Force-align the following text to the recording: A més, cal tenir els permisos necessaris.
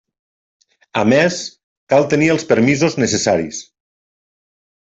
A 1.01 1.03
més, 1.13 1.37
cal 1.93 2.07
tenir 2.15 2.31
els 2.37 2.47
permisos 2.53 2.99
necessaris. 3.05 3.61